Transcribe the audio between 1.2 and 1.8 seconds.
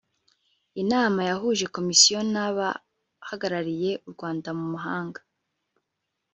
yahuje